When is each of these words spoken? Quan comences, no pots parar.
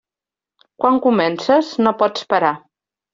Quan 0.83 0.97
comences, 1.05 1.69
no 1.89 1.93
pots 2.01 2.25
parar. 2.35 2.55